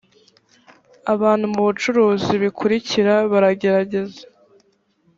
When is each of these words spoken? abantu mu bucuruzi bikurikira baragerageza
abantu 1.13 1.45
mu 1.53 1.61
bucuruzi 1.67 2.33
bikurikira 2.43 3.13
baragerageza 3.31 4.21